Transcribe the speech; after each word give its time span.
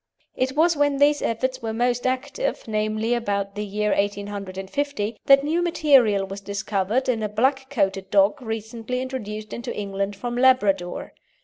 It 0.35 0.53
was 0.53 0.75
when 0.75 0.97
these 0.97 1.21
efforts 1.21 1.61
were 1.61 1.73
most 1.73 2.07
active 2.07 2.67
namely 2.67 3.13
about 3.13 3.53
the 3.53 3.63
year 3.63 3.89
1850 3.91 5.19
that 5.27 5.43
new 5.43 5.61
material 5.61 6.25
was 6.25 6.41
discovered 6.41 7.07
in 7.07 7.21
a 7.21 7.29
black 7.29 7.69
coated 7.69 8.09
dog 8.09 8.41
recently 8.41 8.99
introduced 8.99 9.53
into 9.53 9.71
England 9.77 10.15
from 10.15 10.35
Labrador. 10.35 11.13